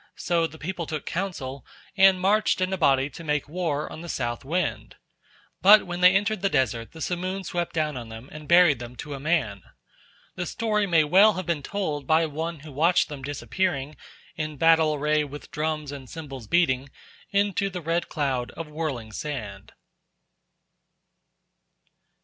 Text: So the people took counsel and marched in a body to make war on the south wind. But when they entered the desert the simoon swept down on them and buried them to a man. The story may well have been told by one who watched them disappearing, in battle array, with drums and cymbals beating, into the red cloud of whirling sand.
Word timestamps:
So 0.15 0.47
the 0.47 0.57
people 0.57 0.87
took 0.87 1.05
counsel 1.05 1.63
and 1.95 2.19
marched 2.19 2.59
in 2.59 2.73
a 2.73 2.77
body 2.79 3.07
to 3.11 3.23
make 3.23 3.47
war 3.47 3.87
on 3.91 4.01
the 4.01 4.09
south 4.09 4.43
wind. 4.43 4.95
But 5.61 5.85
when 5.85 6.01
they 6.01 6.15
entered 6.15 6.41
the 6.41 6.49
desert 6.49 6.91
the 6.91 7.01
simoon 7.01 7.43
swept 7.43 7.73
down 7.73 7.95
on 7.97 8.09
them 8.09 8.27
and 8.31 8.47
buried 8.47 8.79
them 8.79 8.95
to 8.95 9.13
a 9.13 9.19
man. 9.19 9.61
The 10.33 10.47
story 10.47 10.87
may 10.87 11.03
well 11.03 11.33
have 11.33 11.45
been 11.45 11.61
told 11.61 12.07
by 12.07 12.25
one 12.25 12.61
who 12.61 12.71
watched 12.71 13.09
them 13.09 13.21
disappearing, 13.21 13.95
in 14.35 14.57
battle 14.57 14.95
array, 14.95 15.23
with 15.23 15.51
drums 15.51 15.91
and 15.91 16.09
cymbals 16.09 16.47
beating, 16.47 16.89
into 17.29 17.69
the 17.69 17.79
red 17.79 18.09
cloud 18.09 18.49
of 18.57 18.67
whirling 18.71 19.11
sand. 19.11 19.71